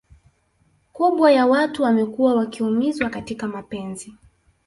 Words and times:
kubwa 0.93 1.31
ya 1.31 1.45
watu 1.45 1.83
wamekua 1.83 2.35
wakiumizwa 2.35 3.09
katika 3.09 3.47
mapenzi 3.47 4.13